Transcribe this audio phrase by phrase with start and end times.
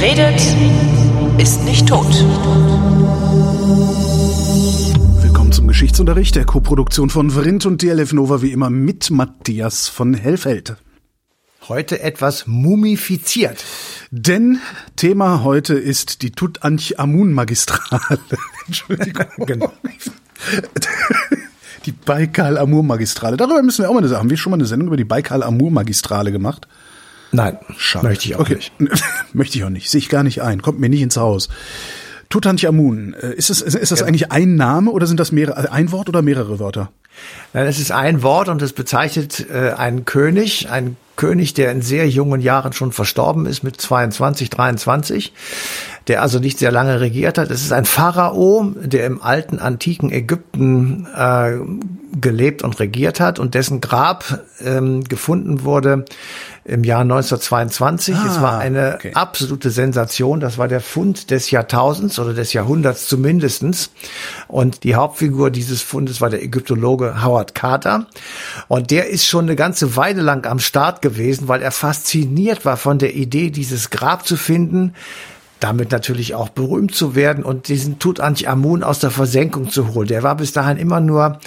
[0.00, 0.40] Wer redet,
[1.38, 2.06] ist nicht tot.
[5.22, 10.14] Willkommen zum Geschichtsunterricht der Koproduktion von Vrindt und DLF Nova wie immer mit Matthias von
[10.14, 10.76] Hellfeld.
[11.68, 13.64] Heute etwas mumifiziert.
[14.12, 14.60] Denn
[14.94, 18.20] Thema heute ist die Tutanchamun-Magistrale.
[18.66, 19.26] Entschuldigung.
[19.46, 19.72] genau.
[21.86, 23.36] Die Baikal-Amur-Magistrale.
[23.36, 24.20] Darüber müssen wir auch mal eine Sache.
[24.20, 26.68] Haben wir schon mal eine Sendung über die Baikal-Amur-Magistrale gemacht?
[27.32, 28.08] Nein, Schade.
[28.08, 28.54] möchte ich auch okay.
[28.54, 28.72] nicht.
[29.34, 29.90] Möchte ich auch nicht.
[29.90, 30.62] Sehe ich gar nicht ein.
[30.62, 31.48] Kommt mir nicht ins Haus.
[32.30, 33.14] Tutanchamun.
[33.14, 36.22] äh, Ist das, ist, das eigentlich ein Name oder sind das mehrere, ein Wort oder
[36.22, 36.90] mehrere Wörter?
[37.52, 41.82] Nein, es ist ein Wort und es bezeichnet äh, einen König, einen König, der in
[41.82, 45.32] sehr jungen Jahren schon verstorben ist, mit 22, 23,
[46.08, 47.50] der also nicht sehr lange regiert hat.
[47.50, 51.58] Es ist ein Pharao, der im alten, antiken Ägypten äh,
[52.20, 56.06] gelebt und regiert hat und dessen Grab ähm, gefunden wurde
[56.64, 58.14] im Jahr 1922.
[58.14, 59.12] es Ah, war eine okay.
[59.14, 60.40] absolute Sensation.
[60.40, 63.90] Das war der Fund des Jahrtausends oder des Jahrhunderts zumindestens.
[64.48, 68.06] Und die Hauptfigur dieses Fundes war der Ägyptologe Howard Carter.
[68.68, 72.76] Und der ist schon eine ganze Weile lang am Start gewesen, weil er fasziniert war
[72.76, 74.94] von der Idee, dieses Grab zu finden,
[75.60, 80.08] damit natürlich auch berühmt zu werden und diesen Tutanchamun aus der Versenkung zu holen.
[80.08, 81.40] Der war bis dahin immer nur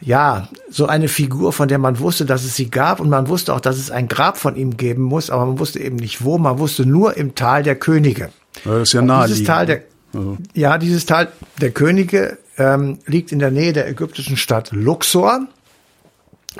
[0.00, 3.52] ja, so eine Figur, von der man wusste, dass es sie gab und man wusste
[3.52, 6.38] auch, dass es ein Grab von ihm geben muss, aber man wusste eben nicht wo,
[6.38, 8.30] man wusste nur im Tal der Könige.
[8.64, 9.38] Das ist ja naheliegend.
[9.38, 9.82] dieses Tal der,
[10.14, 10.38] Also.
[10.54, 11.28] ja, dieses Tal
[11.60, 15.40] der Könige ähm, liegt in der Nähe der ägyptischen Stadt Luxor.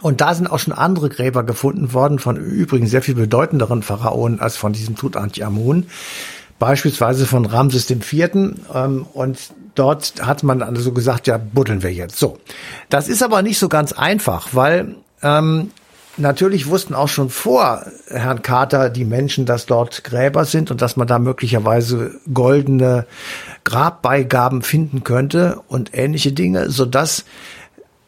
[0.01, 4.39] Und da sind auch schon andere Gräber gefunden worden von übrigens sehr viel bedeutenderen Pharaonen
[4.39, 5.87] als von diesem Tutanchamun.
[6.59, 8.31] Beispielsweise von Ramses IV.
[8.75, 9.39] Ähm, und
[9.75, 12.19] dort hat man also gesagt, ja, buddeln wir jetzt.
[12.19, 12.39] So.
[12.89, 15.71] Das ist aber nicht so ganz einfach, weil ähm,
[16.19, 20.97] Natürlich wussten auch schon vor Herrn Carter die Menschen, dass dort Gräber sind und dass
[20.97, 23.07] man da möglicherweise goldene
[23.63, 27.25] Grabbeigaben finden könnte und ähnliche Dinge, so dass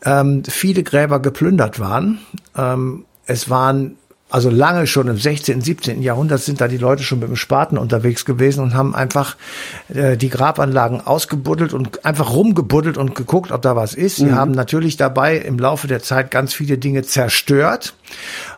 [0.05, 2.19] ähm, viele Gräber geplündert waren.
[2.57, 3.97] Ähm, es waren
[4.31, 6.03] also lange schon im 16., 17.
[6.03, 9.37] Jahrhundert sind da die Leute schon mit dem Spaten unterwegs gewesen und haben einfach
[9.93, 14.17] äh, die Grabanlagen ausgebuddelt und einfach rumgebuddelt und geguckt, ob da was ist.
[14.17, 17.95] Sie haben natürlich dabei im Laufe der Zeit ganz viele Dinge zerstört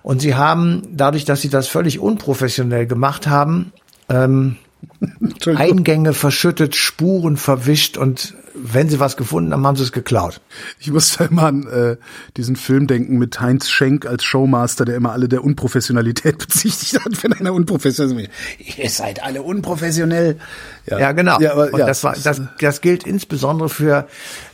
[0.03, 3.73] und sie haben dadurch, dass sie das völlig unprofessionell gemacht haben,
[4.09, 4.57] ähm.
[5.47, 10.41] Eingänge verschüttet, Spuren verwischt und wenn sie was gefunden haben, haben sie es geklaut.
[10.79, 11.97] Ich musste immer an äh,
[12.37, 17.23] diesen Film denken mit Heinz Schenk als Showmaster, der immer alle der Unprofessionalität bezichtigt hat,
[17.23, 18.79] wenn einer unprofessionell ist.
[18.79, 20.37] Ihr seid alle unprofessionell.
[20.87, 21.41] Ja, genau.
[21.41, 24.07] Ja, aber, und ja, das war, das, das gilt insbesondere für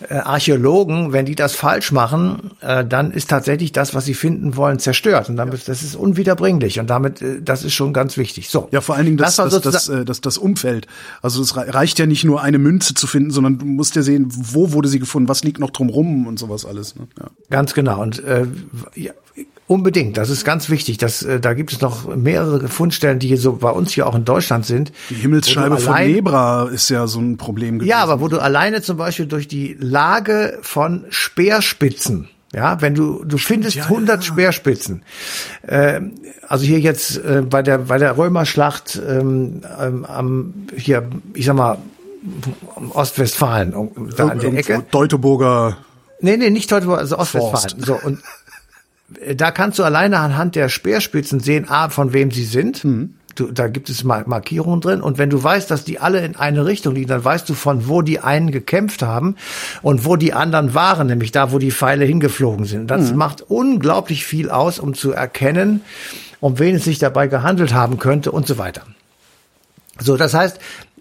[0.08, 1.12] äh, Archäologen.
[1.12, 5.28] Wenn die das falsch machen, äh, dann ist tatsächlich das, was sie finden wollen, zerstört.
[5.28, 6.80] Und damit, das ist unwiederbringlich.
[6.80, 8.50] Und damit, äh, das ist schon ganz wichtig.
[8.50, 8.68] So.
[8.72, 10.86] Ja, vor allen Dingen das, das, das, sozusagen- äh, das, das Umfeld.
[11.22, 14.02] Also es rei- reicht ja nicht nur eine Münze zu finden, sondern du musst ja
[14.02, 16.96] sehen, wo wurde sie gefunden, was liegt noch drumrum und sowas alles.
[16.96, 17.08] Ne?
[17.18, 17.30] Ja.
[17.50, 18.02] Ganz genau.
[18.02, 18.46] Und äh,
[18.94, 19.12] ja,
[19.66, 20.98] unbedingt, das ist ganz wichtig.
[20.98, 24.14] Das, äh, da gibt es noch mehrere Fundstellen, die hier so bei uns hier auch
[24.14, 24.92] in Deutschland sind.
[25.10, 27.90] Die Himmelsscheibe du von allein- Nebra ist ja so ein Problem gewesen.
[27.90, 33.24] Ja, aber wo du alleine zum Beispiel durch die Lage von Speerspitzen, ja, wenn du
[33.24, 34.22] du findest ja, 100 ja.
[34.22, 35.02] Speerspitzen,
[35.66, 36.12] ähm,
[36.48, 41.56] also hier jetzt äh, bei der bei der Römerschlacht ähm, ähm, am hier, ich sag
[41.56, 41.76] mal
[42.94, 43.72] Ostwestfalen
[44.16, 44.84] da an der Ecke.
[44.90, 45.78] Teutoburger
[46.20, 47.50] Nee, nee, nicht heute, also Ostwestfalen.
[47.50, 47.76] Forst.
[47.78, 48.18] So und
[49.20, 52.84] äh, da kannst du alleine anhand der Speerspitzen sehen, a, von wem sie sind.
[53.36, 55.00] Du, da gibt es Mar- Markierungen drin.
[55.00, 57.86] Und wenn du weißt, dass die alle in eine Richtung liegen, dann weißt du, von
[57.86, 59.36] wo die einen gekämpft haben
[59.82, 62.90] und wo die anderen waren, nämlich da, wo die Pfeile hingeflogen sind.
[62.90, 65.82] Das macht unglaublich viel aus, um zu erkennen,
[66.40, 68.82] um wen es sich dabei gehandelt haben könnte und so weiter.
[70.00, 70.58] So, das heißt,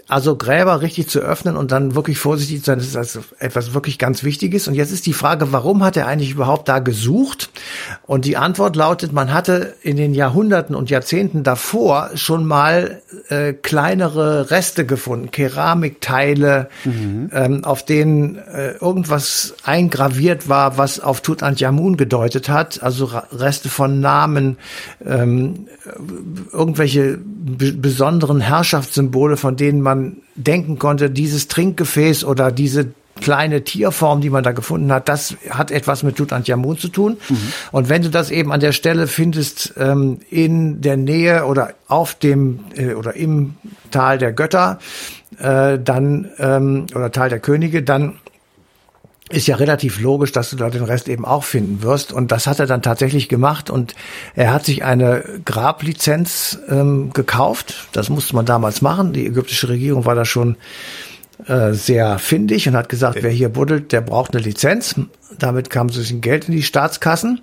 [0.08, 3.74] also Gräber richtig zu öffnen und dann wirklich vorsichtig zu sein, das ist also etwas
[3.74, 4.68] wirklich ganz Wichtiges.
[4.68, 7.50] Und jetzt ist die Frage, warum hat er eigentlich überhaupt da gesucht?
[8.06, 13.52] Und die Antwort lautet, man hatte in den Jahrhunderten und Jahrzehnten davor schon mal äh,
[13.54, 22.48] kleinere Reste gefunden, Keramikteile, ähm, auf denen äh, irgendwas eingraviert war, was auf Tutanchamun gedeutet
[22.48, 24.58] hat, also Ra- Reste von Namen,
[25.06, 25.68] ähm,
[26.54, 29.97] irgendwelche be besonderen Herrschaftssymbole, von denen man
[30.36, 35.72] denken konnte, dieses Trinkgefäß oder diese kleine Tierform, die man da gefunden hat, das hat
[35.72, 37.18] etwas mit Tutanchamun zu tun.
[37.72, 42.14] Und wenn du das eben an der Stelle findest, ähm, in der Nähe oder auf
[42.14, 43.56] dem äh, oder im
[43.92, 44.80] Tal der Götter,
[45.40, 48.20] äh, dann ähm, oder Tal der Könige, dann
[49.30, 52.14] ist ja relativ logisch, dass du da den Rest eben auch finden wirst.
[52.14, 53.70] Und das hat er dann tatsächlich gemacht.
[53.70, 53.96] Und
[54.36, 57.88] er hat sich eine Grablizenz ähm, gekauft.
[57.92, 59.14] Das musste man damals machen.
[59.14, 60.56] Die ägyptische Regierung war da schon
[61.46, 64.96] äh, sehr findig und hat gesagt, wer hier buddelt, der braucht eine Lizenz.
[65.38, 67.42] Damit kam so ein bisschen Geld in die Staatskassen.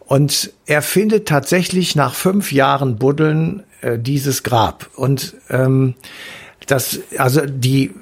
[0.00, 4.90] Und er findet tatsächlich nach fünf Jahren Buddeln äh, dieses Grab.
[4.96, 5.94] Und ähm,
[6.66, 7.92] das, also die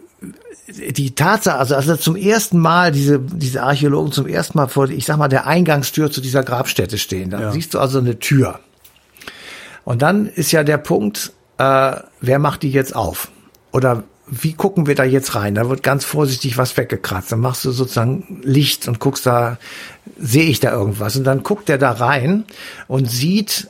[0.69, 4.89] die Tatsache, also als er zum ersten Mal diese diese Archäologen zum ersten Mal vor,
[4.91, 7.53] ich sag mal, der Eingangstür zu dieser Grabstätte stehen, dann ja.
[7.53, 8.61] siehst du also eine Tür.
[9.85, 13.31] Und dann ist ja der Punkt, äh, wer macht die jetzt auf?
[13.73, 15.55] Oder wie gucken wir da jetzt rein?
[15.55, 17.33] Da wird ganz vorsichtig was weggekratzt.
[17.33, 19.59] Dann machst du sozusagen Licht und guckst da,
[20.19, 21.17] sehe ich da irgendwas?
[21.17, 22.45] Und dann guckt er da rein
[22.87, 23.69] und sieht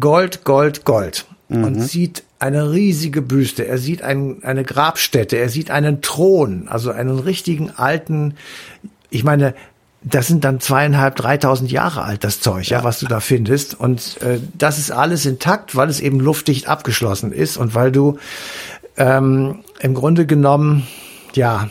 [0.00, 1.26] Gold, Gold, Gold.
[1.48, 1.64] Mhm.
[1.64, 3.66] Und sieht eine riesige Büste.
[3.66, 5.36] Er sieht ein, eine Grabstätte.
[5.36, 8.34] Er sieht einen Thron, also einen richtigen alten,
[9.10, 9.54] ich meine,
[10.02, 13.78] das sind dann zweieinhalb, dreitausend Jahre alt, das Zeug, ja, ja was du da findest.
[13.78, 18.18] Und äh, das ist alles intakt, weil es eben luftdicht abgeschlossen ist und weil du
[18.96, 20.86] ähm, im Grunde genommen,
[21.34, 21.68] ja,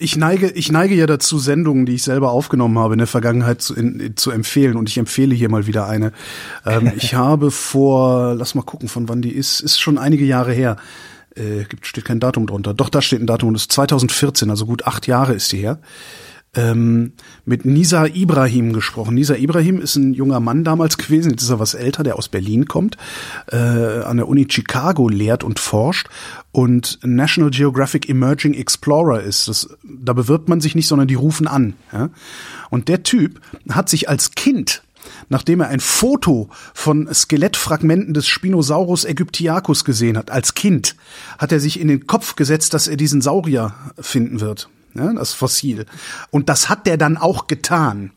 [0.00, 3.60] ich neige, ich neige ja dazu, Sendungen, die ich selber aufgenommen habe in der Vergangenheit
[3.60, 4.76] zu, in, zu empfehlen.
[4.76, 6.12] Und ich empfehle hier mal wieder eine.
[6.64, 10.52] Ähm, ich habe vor, lass mal gucken, von wann die ist, ist schon einige Jahre
[10.52, 10.76] her.
[11.36, 12.72] Äh, gibt, steht kein Datum drunter.
[12.72, 13.52] Doch, da steht ein Datum.
[13.52, 15.78] Das ist 2014, also gut acht Jahre ist die her
[16.54, 17.12] ähm,
[17.44, 19.14] mit Nisa Ibrahim gesprochen.
[19.14, 22.28] Nisa Ibrahim ist ein junger Mann damals gewesen, jetzt ist er was älter, der aus
[22.28, 22.96] Berlin kommt,
[23.52, 26.08] äh, an der Uni Chicago lehrt und forscht
[26.50, 29.46] und National Geographic Emerging Explorer ist.
[29.48, 31.74] Das, da bewirbt man sich nicht, sondern die rufen an.
[31.92, 32.10] Ja?
[32.70, 34.82] Und der Typ hat sich als Kind
[35.30, 40.94] nachdem er ein Foto von Skelettfragmenten des Spinosaurus aegyptiacus gesehen hat, als Kind,
[41.38, 45.32] hat er sich in den Kopf gesetzt, dass er diesen Saurier finden wird ja, das
[45.32, 45.86] Fossil.
[46.30, 48.12] Und das hat der dann auch getan.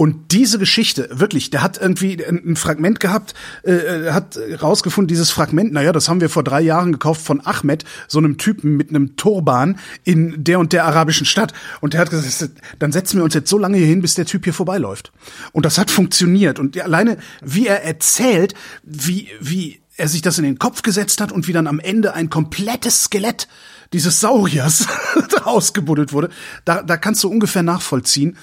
[0.00, 5.30] Und diese Geschichte, wirklich, der hat irgendwie ein, Fragment gehabt, äh, äh, hat rausgefunden, dieses
[5.30, 8.88] Fragment, naja, das haben wir vor drei Jahren gekauft von Ahmed, so einem Typen mit
[8.88, 11.52] einem Turban in der und der arabischen Stadt.
[11.82, 14.24] Und der hat gesagt, dann setzen wir uns jetzt so lange hier hin, bis der
[14.24, 15.12] Typ hier vorbeiläuft.
[15.52, 16.58] Und das hat funktioniert.
[16.58, 21.30] Und alleine, wie er erzählt, wie, wie er sich das in den Kopf gesetzt hat
[21.30, 23.48] und wie dann am Ende ein komplettes Skelett
[23.92, 24.86] dieses Sauriers
[25.44, 26.30] ausgebuddelt wurde,
[26.64, 28.38] da, da kannst du ungefähr nachvollziehen,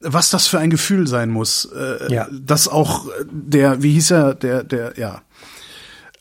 [0.00, 1.66] was das für ein Gefühl sein muss.
[1.66, 2.28] Äh, ja.
[2.30, 5.22] Dass auch der, wie hieß er, der, der, ja.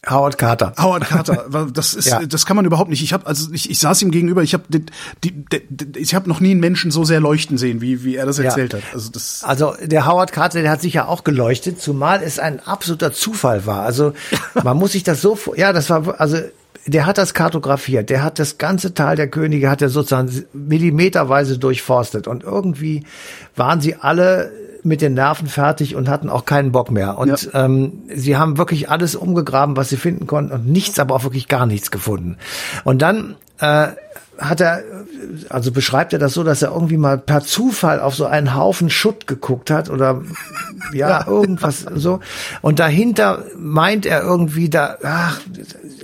[0.10, 0.74] Howard Carter.
[0.78, 1.46] Howard Carter.
[1.74, 2.26] Das ist, ja.
[2.26, 3.04] das kann man überhaupt nicht.
[3.04, 4.42] Ich habe, also ich, ich saß ihm gegenüber.
[4.42, 4.86] Ich habe, die,
[5.24, 8.26] die, die, ich habe noch nie einen Menschen so sehr leuchten sehen, wie wie er
[8.26, 8.80] das erzählt ja.
[8.80, 8.86] hat.
[8.94, 9.44] Also das.
[9.44, 13.84] Also der Howard Carter, der hat sicher auch geleuchtet, zumal es ein absoluter Zufall war.
[13.84, 14.14] Also
[14.64, 16.38] man muss sich das so, ja, das war, also
[16.88, 21.60] der hat das kartografiert, der hat das ganze Tal der Könige, hat er sozusagen millimeterweise
[21.60, 23.04] durchforstet und irgendwie
[23.56, 24.52] waren sie alle
[24.84, 27.18] mit den Nerven fertig und hatten auch keinen Bock mehr.
[27.18, 27.66] Und ja.
[27.66, 31.50] ähm, sie haben wirklich alles umgegraben, was sie finden konnten und nichts, aber auch wirklich
[31.50, 32.38] gar nichts gefunden.
[32.86, 33.88] Und dann äh,
[34.38, 34.84] hat er,
[35.50, 38.90] also beschreibt er das so, dass er irgendwie mal per Zufall auf so einen Haufen
[38.90, 40.22] Schutt geguckt hat oder
[40.94, 42.20] ja, irgendwas so.
[42.62, 45.42] Und dahinter meint er irgendwie da, ach,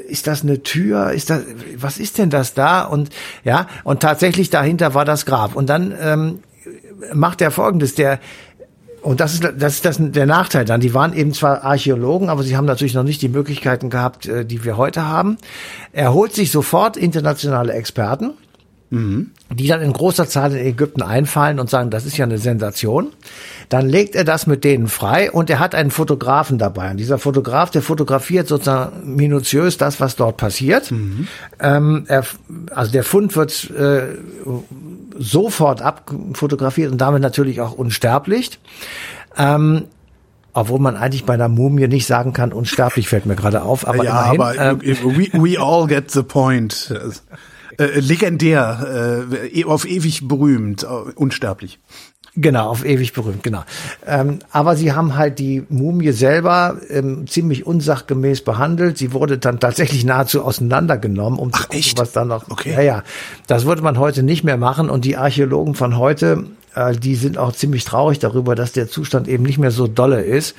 [0.08, 1.12] ist das eine Tür?
[1.12, 1.42] Ist das,
[1.78, 2.84] was ist denn das da?
[2.84, 3.10] Und
[3.44, 5.56] ja, und tatsächlich dahinter war das Grab.
[5.56, 6.40] Und dann ähm,
[7.14, 8.20] macht er folgendes, der
[9.04, 10.80] und das ist, das ist das, der Nachteil dann.
[10.80, 14.46] Die waren eben zwar Archäologen, aber sie haben natürlich noch nicht die Möglichkeiten gehabt, äh,
[14.46, 15.38] die wir heute haben.
[15.92, 18.32] Er holt sich sofort internationale Experten,
[18.94, 19.32] mhm.
[19.52, 23.12] die dann in großer Zahl in Ägypten einfallen und sagen, das ist ja eine Sensation.
[23.70, 26.92] Dann legt er das mit denen frei und er hat einen Fotografen dabei.
[26.92, 30.92] Und dieser Fotograf, der fotografiert sozusagen minutiös das, was dort passiert.
[30.92, 31.28] Mhm.
[31.60, 32.24] Ähm, er,
[32.72, 34.16] also der Fund wird äh,
[35.18, 38.60] sofort abfotografiert und damit natürlich auch unsterblich.
[39.38, 39.86] Ähm,
[40.56, 43.88] obwohl man eigentlich bei einer Mumie nicht sagen kann, unsterblich fällt mir gerade auf.
[43.88, 46.94] Aber ja, immerhin, aber ähm, we, we all get the point.
[47.78, 51.80] Äh, legendär, äh, auf ewig berühmt, uh, unsterblich.
[52.36, 53.64] Genau, auf ewig berühmt, genau.
[54.08, 58.98] Ähm, aber sie haben halt die Mumie selber ähm, ziemlich unsachgemäß behandelt.
[58.98, 62.00] Sie wurde dann tatsächlich nahezu auseinandergenommen, um Ach, zu gucken, echt?
[62.00, 62.50] was dann noch.
[62.50, 62.74] Okay.
[62.74, 63.04] Ja, ja.
[63.46, 64.90] Das würde man heute nicht mehr machen.
[64.90, 69.28] Und die Archäologen von heute, äh, die sind auch ziemlich traurig darüber, dass der Zustand
[69.28, 70.56] eben nicht mehr so dolle ist.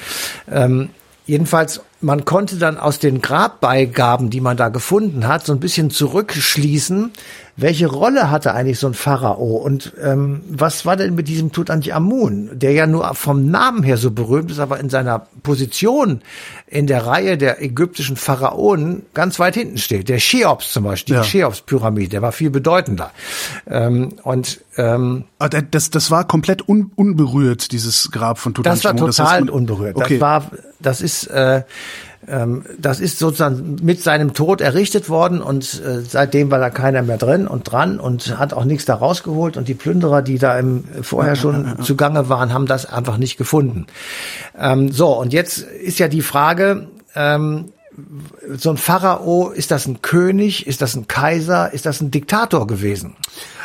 [0.48, 0.90] Ähm,
[1.26, 5.90] Jedenfalls, man konnte dann aus den Grabbeigaben, die man da gefunden hat, so ein bisschen
[5.90, 7.12] zurückschließen,
[7.56, 12.50] welche Rolle hatte eigentlich so ein Pharao und ähm, was war denn mit diesem Tutanchamun,
[12.58, 16.22] der ja nur vom Namen her so berühmt ist, aber in seiner Position
[16.66, 20.08] in der Reihe der ägyptischen Pharaonen ganz weit hinten steht.
[20.08, 21.48] Der Cheops zum Beispiel, die Ja.
[21.48, 23.12] Cheops-Pyramide, der war viel bedeutender.
[23.68, 28.82] Ähm, und ähm, Ah, da- Das, das war komplett un, unberührt, dieses Grab von das
[28.84, 29.10] war Tutanchamun.
[29.12, 29.96] total heißt, man- unberührt.
[29.96, 30.18] Okay.
[30.18, 31.62] Das war, das ist, äh,
[32.78, 37.18] das ist sozusagen mit seinem Tod errichtet worden und äh, seitdem war da keiner mehr
[37.18, 40.84] drin und dran und hat auch nichts da rausgeholt und die Plünderer, die da im
[41.02, 43.86] vorher schon zugange waren, haben das einfach nicht gefunden.
[44.58, 46.88] Ähm, so und jetzt ist ja die Frage.
[47.14, 47.66] Ähm,
[48.56, 52.66] so ein Pharao, ist das ein König, ist das ein Kaiser, ist das ein Diktator
[52.66, 53.14] gewesen?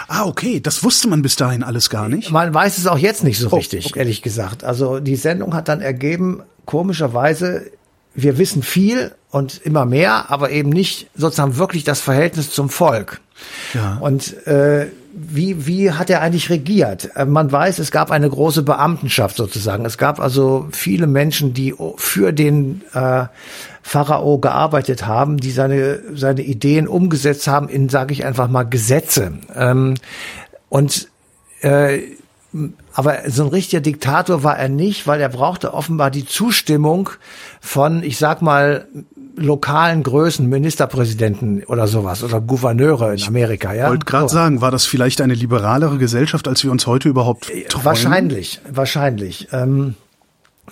[0.09, 2.31] ah, okay, das wusste man bis dahin alles gar nicht.
[2.31, 3.99] Man weiß es auch jetzt nicht so Oh, richtig, okay.
[3.99, 4.63] ehrlich gesagt.
[4.63, 7.63] Also die Sendung hat dann ergeben, komischerweise,
[8.21, 13.21] wir wissen viel und immer mehr, aber eben nicht sozusagen wirklich das Verhältnis zum Volk.
[13.73, 13.97] Ja.
[13.99, 17.09] Und äh, wie, wie hat er eigentlich regiert?
[17.15, 19.85] Äh, Man weiß, es gab eine große Beamtenschaft sozusagen.
[19.85, 23.25] Es gab also viele Menschen, die für den äh,
[23.81, 29.33] Pharao gearbeitet haben, die seine, seine Ideen umgesetzt haben in, sage ich einfach mal, Gesetze.
[29.55, 29.95] Ähm,
[30.69, 31.09] und
[31.61, 31.99] äh,
[32.93, 37.09] aber so ein richtiger Diktator war er nicht, weil er brauchte offenbar die Zustimmung
[37.61, 38.87] von, ich sag mal,
[39.35, 43.73] lokalen Größen, Ministerpräsidenten oder sowas oder Gouverneure in Amerika.
[43.73, 44.33] Ja, wollte gerade So.
[44.33, 47.85] sagen, war das vielleicht eine liberalere Gesellschaft, als wir uns heute überhaupt träumen?
[47.85, 49.47] Wahrscheinlich, wahrscheinlich.
[49.51, 49.95] Ähm,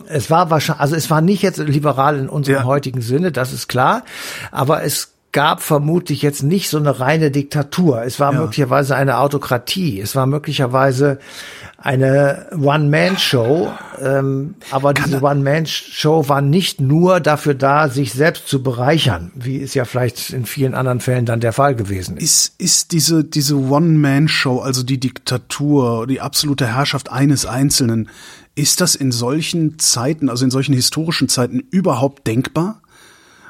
[0.07, 2.63] es war wahrscheinlich, also es war nicht jetzt liberal in unserem Ja.
[2.65, 4.03] heutigen Sinne, das ist klar,
[4.51, 8.01] aber es gab vermutlich jetzt nicht so eine reine Diktatur.
[8.01, 8.39] Es war Ja.
[8.39, 10.01] möglicherweise eine Autokratie.
[10.01, 11.19] Es war möglicherweise
[11.77, 13.71] eine One-Man-Show.
[14.01, 19.75] Ähm, aber diese One-Man-Show war nicht nur dafür da, sich selbst zu bereichern, wie es
[19.75, 22.23] ja vielleicht in vielen anderen Fällen dann der Fall gewesen ist.
[22.23, 28.09] Ist, ist diese, diese One-Man-Show, also die Diktatur, die absolute Herrschaft eines Einzelnen,
[28.55, 32.81] ist das in solchen Zeiten, also in solchen historischen Zeiten überhaupt denkbar?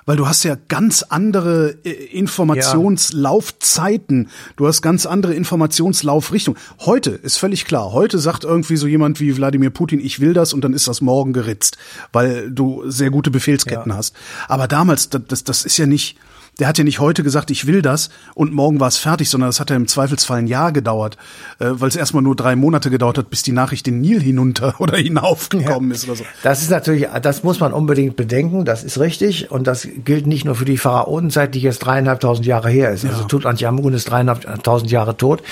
[0.07, 6.59] Weil du hast ja ganz andere äh, Informationslaufzeiten, du hast ganz andere Informationslaufrichtungen.
[6.79, 10.53] Heute ist völlig klar, heute sagt irgendwie so jemand wie Wladimir Putin, ich will das
[10.53, 11.77] und dann ist das morgen geritzt,
[12.13, 14.15] weil du sehr gute Befehlsketten hast.
[14.47, 16.17] Aber damals, das, das ist ja nicht,
[16.59, 19.49] der hat ja nicht heute gesagt, ich will das und morgen war es fertig, sondern
[19.49, 21.17] das hat ja im Zweifelsfall ein Jahr gedauert,
[21.59, 24.75] äh, weil es erstmal nur drei Monate gedauert hat, bis die Nachricht den Nil hinunter
[24.79, 26.23] oder hinaufgekommen ist oder so.
[26.43, 29.51] Das ist natürlich, das muss man unbedingt bedenken, das ist richtig.
[29.51, 33.05] Und das gilt nicht nur für die Pharaonenzeit, die jetzt dreieinhalbtausend Jahre her ist.
[33.05, 35.43] Also Tutanchamun ist dreieinhalbtausend Jahre tot.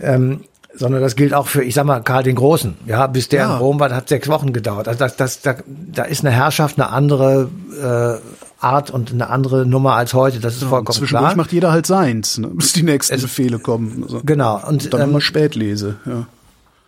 [0.00, 0.40] Ähm,
[0.74, 2.76] sondern das gilt auch für, ich sag mal, Karl den Großen.
[2.86, 3.54] Ja, bis der Ja.
[3.54, 4.86] in Rom war, hat sechs Wochen gedauert.
[4.86, 7.48] Also das, das, da, da ist eine Herrschaft eine andere
[8.22, 10.40] äh, Art und eine andere Nummer als heute.
[10.40, 11.36] Das ist vollkommen Zwischendurch klar.
[11.36, 14.02] macht jeder halt seins, ne, bis die nächsten Befehle kommen.
[14.04, 14.20] Also.
[14.24, 14.60] Genau.
[14.66, 15.96] Und Dann ähm, immer Spätlese.
[16.06, 16.26] Ja.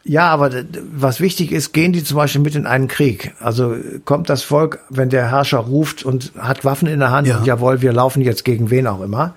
[0.03, 0.50] Ja, aber
[0.95, 3.35] was wichtig ist, gehen die zum Beispiel mit in einen Krieg.
[3.39, 7.37] Also kommt das Volk, wenn der Herrscher ruft und hat Waffen in der Hand Ja.
[7.39, 9.35] und jawohl, wir laufen jetzt gegen wen auch immer.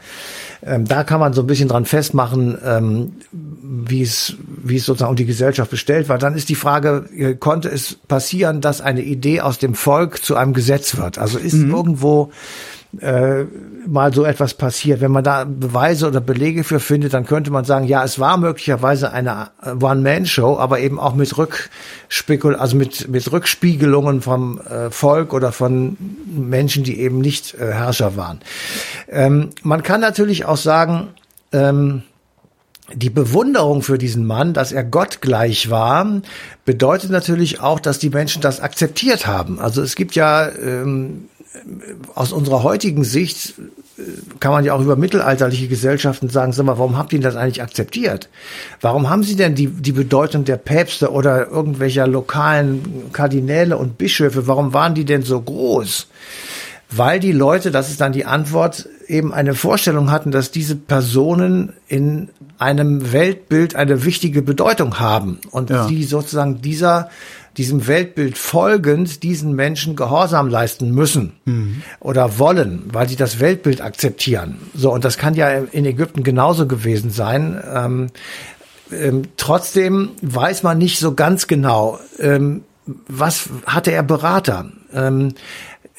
[0.65, 5.10] Ähm, da kann man so ein bisschen dran festmachen, ähm, wie es wie es sozusagen
[5.10, 6.17] um die Gesellschaft bestellt war.
[6.17, 10.36] Dann ist die Frage, äh, konnte es passieren, dass eine Idee aus dem Volk zu
[10.36, 11.17] einem Gesetz wird?
[11.17, 12.32] Also ist irgendwo
[13.00, 13.46] äh,
[13.88, 15.02] mal so etwas passiert.
[15.02, 18.38] Wenn man da Beweise oder Belege für findet, dann könnte man sagen, ja, es war
[18.38, 24.92] möglicherweise eine äh, One-Man-Show, aber eben auch mit Rückspekul, also mit, mit Rückspiegelungen vom äh,
[24.92, 28.40] Volk oder von Menschen, die eben nicht äh, Herrscher waren.
[29.10, 31.10] Ähm, man kann natürlich auch sagen,
[31.52, 32.04] ähm,
[32.94, 36.22] die Bewunderung für diesen Mann, dass er Gott gleich war,
[36.66, 39.60] bedeutet natürlich auch, dass die Menschen das akzeptiert haben.
[39.60, 41.30] Also es gibt ja ähm,
[42.15, 43.53] aus unserer heutigen Sicht
[43.98, 44.01] äh,
[44.39, 47.62] kann man ja auch über mittelalterliche Gesellschaften sagen, sag mal, warum habt ihr das eigentlich
[47.62, 48.29] akzeptiert?
[48.81, 54.48] Warum haben sie denn die, die Bedeutung der Päpste oder irgendwelcher lokalen Kardinäle und Bischöfe,
[54.48, 56.07] warum waren die denn so groß?
[56.95, 61.74] Weil die Leute, das ist dann die Antwort, eben eine Vorstellung hatten, dass diese Personen
[61.88, 62.29] in
[62.60, 65.88] einem Weltbild eine wichtige Bedeutung haben und Ja.
[65.88, 67.10] sie sozusagen dieser
[67.57, 71.33] diesem Weltbild folgend diesen Menschen Gehorsam leisten müssen
[72.00, 74.57] oder wollen, weil sie das Weltbild akzeptieren.
[74.74, 77.62] So, und das kann ja in Ägypten genauso gewesen sein.
[77.72, 78.07] Ähm,
[78.91, 82.63] ähm, trotzdem weiß man nicht so ganz genau, ähm,
[83.07, 84.72] was hatte er Berater.
[84.93, 85.33] Ähm,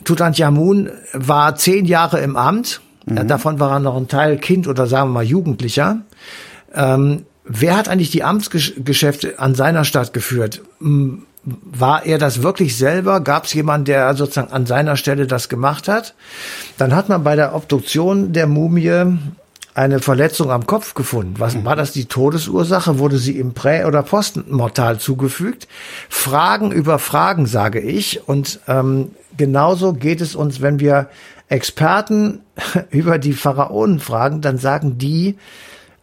[0.04, 4.86] Tutanchamun war zehn Jahre im Amt, äh, davon war er noch ein Teil Kind oder
[4.86, 6.02] sagen wir mal Jugendlicher.
[6.74, 10.62] Ähm, wer hat eigentlich die Amtsgeschäfte an seiner Stadt geführt?
[11.44, 13.20] War er das wirklich selber?
[13.20, 16.14] Gab es jemanden, der sozusagen an seiner Stelle das gemacht hat?
[16.78, 19.18] Dann hat man bei der Obduktion der Mumie
[19.74, 21.34] eine Verletzung am Kopf gefunden.
[21.38, 22.98] Was war das die Todesursache?
[22.98, 25.66] Wurde sie im Prä- oder Postmortal zugefügt?
[26.08, 28.26] Fragen über Fragen, sage ich.
[28.28, 31.08] Und ähm, genauso geht es uns, wenn wir
[31.48, 32.40] Experten
[32.90, 35.36] über die Pharaonen fragen, dann sagen die,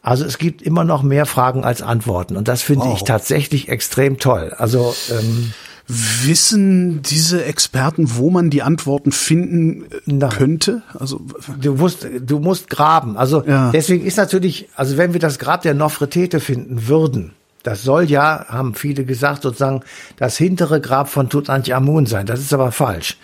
[0.01, 2.35] also es gibt immer noch mehr Fragen als Antworten.
[2.37, 2.97] Und das finde Wow.
[2.97, 4.53] ich tatsächlich extrem toll.
[4.57, 5.53] Also ähm,
[5.87, 10.29] Wissen diese Experten, wo man die Antworten finden äh, Nein.
[10.29, 10.81] könnte?
[10.97, 11.19] Also
[11.59, 13.17] Du musst, du musst graben.
[13.17, 13.71] Also Ja.
[13.71, 18.45] deswegen ist natürlich, also wenn wir das Grab der Nofretete finden würden, das soll ja,
[18.47, 19.81] haben viele gesagt, sozusagen
[20.17, 22.25] das hintere Grab von Tutanchamun sein.
[22.25, 23.17] Das ist aber falsch.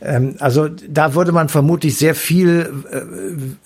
[0.00, 3.00] Ähm, also da würde man vermutlich sehr viel äh,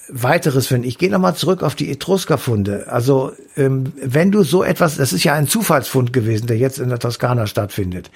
[0.09, 0.87] weiteres finden.
[0.87, 2.87] Ich gehe nochmal zurück auf die Etruskerfunde.
[2.89, 6.89] Also ähm, wenn du so etwas, das ist ja ein Zufallsfund gewesen, der jetzt in
[6.89, 8.11] der Toskana stattfindet.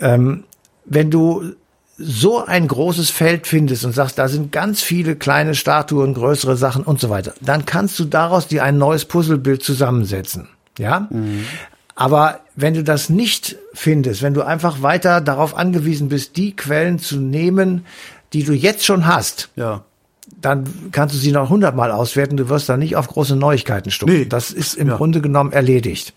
[0.00, 0.44] Ähm,
[0.84, 1.52] wenn du
[1.98, 6.84] so ein großes Feld findest und sagst, da sind ganz viele kleine Statuen, größere Sachen
[6.84, 10.48] und so weiter, dann kannst du daraus dir ein neues Puzzlebild zusammensetzen.
[10.78, 11.08] Ja?
[11.94, 16.98] Aber wenn du das nicht findest, wenn du einfach weiter darauf angewiesen bist, die Quellen
[16.98, 17.84] zu nehmen,
[18.32, 19.82] die du jetzt schon hast, ja.
[20.40, 22.36] dann kannst du sie noch hundertmal auswerten.
[22.36, 24.14] Du wirst da nicht auf große Neuigkeiten stoßen.
[24.14, 24.26] Nee.
[24.26, 24.96] Das ist im Ja.
[24.96, 26.14] Grunde genommen erledigt.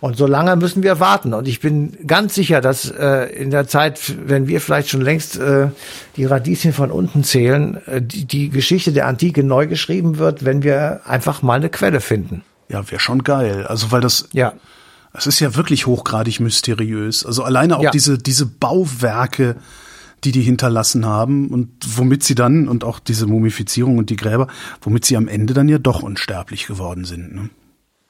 [0.00, 1.34] Und so lange müssen wir warten.
[1.34, 5.38] Und ich bin ganz sicher, dass äh, in der Zeit, wenn wir vielleicht schon längst
[5.38, 5.70] äh,
[6.16, 10.62] die Radieschen von unten zählen, äh, die, die Geschichte der Antike neu geschrieben wird, wenn
[10.62, 12.42] wir einfach mal eine Quelle finden.
[12.68, 13.66] Ja, wäre schon geil.
[13.66, 14.52] Also weil das, Ja.
[15.12, 17.24] das ist ja wirklich hochgradig mysteriös.
[17.24, 17.90] Also alleine auch Ja.
[17.90, 19.56] diese diese Bauwerke,
[20.24, 24.48] die die hinterlassen haben und womit sie dann und auch diese Mumifizierung und die Gräber,
[24.80, 27.34] womit sie am Ende dann ja doch unsterblich geworden sind.
[27.34, 27.50] Ne?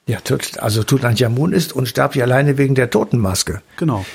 [0.07, 3.61] Ja, Tut- also Tutanchamun ist unsterblich alleine wegen der Totenmaske.
[3.77, 4.07] Genau.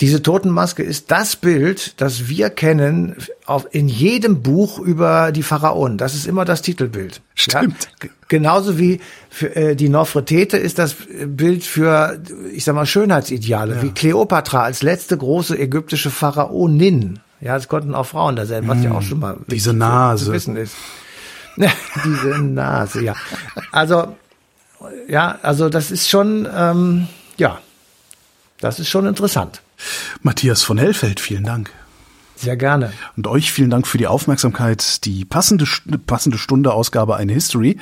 [0.00, 5.98] Diese Totenmaske ist das Bild, das wir kennen auf, in jedem Buch über die Pharaonen.
[5.98, 7.20] Das ist immer das Titelbild.
[7.34, 7.88] Stimmt.
[8.04, 8.08] Ja?
[8.28, 10.94] Genauso wie für, äh, die Nofretete ist das
[11.26, 12.20] Bild für,
[12.52, 17.18] ich sag mal, Schönheitsideale, wie Kleopatra als letzte große ägyptische Pharaonin.
[17.40, 19.76] Ja, es konnten auch Frauen da sein, was ja auch schon mal Mm, diese zu-
[19.76, 20.24] Nase.
[20.26, 20.74] zu wissen ist.
[22.04, 23.14] diese Nase, ja.
[23.72, 24.14] Also,
[25.08, 27.58] ja, also das ist schon, ähm, ja,
[28.60, 29.60] das ist schon interessant.
[30.22, 31.72] Matthias von Hellfeld, vielen Dank.
[32.38, 32.92] Sehr gerne.
[33.16, 35.04] Und euch vielen Dank für die Aufmerksamkeit.
[35.04, 35.64] Die passende,
[36.06, 37.78] passende Stunde Ausgabe eine History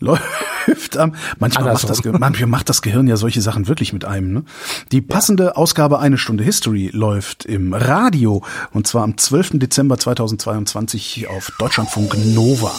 [0.00, 4.32] läuft am, manchmal macht, das, manchmal macht das Gehirn ja solche Sachen wirklich mit einem,
[4.32, 4.44] ne?
[4.90, 9.60] Die passende Ausgabe eine Stunde History läuft im Radio und zwar am 12.
[9.60, 12.72] Dezember 2022 auf Deutschlandfunk Nova.